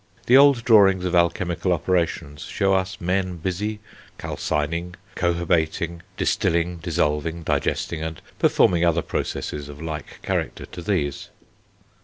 The 0.25 0.35
old 0.35 0.63
drawings 0.65 1.05
of 1.05 1.13
alchemical 1.13 1.71
operations 1.71 2.41
show 2.45 2.73
us 2.73 2.99
men 2.99 3.37
busy 3.37 3.81
calcining, 4.17 4.95
cohobating, 5.15 6.01
distilling, 6.17 6.77
dissolving, 6.77 7.43
digesting, 7.43 8.01
and 8.01 8.19
performing 8.39 8.83
other 8.83 9.03
processes 9.03 9.69
of 9.69 9.79
like 9.79 10.19
character 10.23 10.65
to 10.65 10.81
these. 10.81 11.29